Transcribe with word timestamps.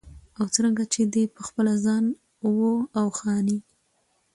او 0.37 0.45
څرنګه 0.53 0.83
چې 0.93 1.01
دى 1.13 1.23
پخپله 1.37 1.73
خان 1.83 2.05
و 2.43 2.51
او 2.99 3.05
خاني 3.17 3.57